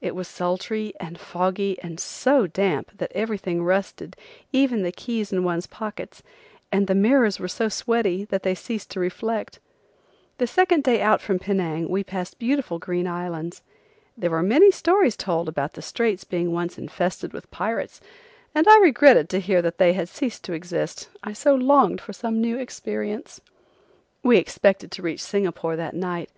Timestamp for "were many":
14.32-14.72